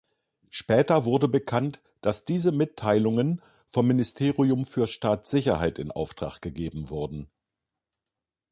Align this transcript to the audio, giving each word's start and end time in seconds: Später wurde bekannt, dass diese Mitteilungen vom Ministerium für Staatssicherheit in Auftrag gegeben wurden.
Später 0.49 1.05
wurde 1.05 1.27
bekannt, 1.27 1.79
dass 2.01 2.25
diese 2.25 2.51
Mitteilungen 2.51 3.39
vom 3.67 3.85
Ministerium 3.85 4.65
für 4.65 4.87
Staatssicherheit 4.87 5.77
in 5.77 5.91
Auftrag 5.91 6.41
gegeben 6.41 6.89
wurden. 6.89 7.29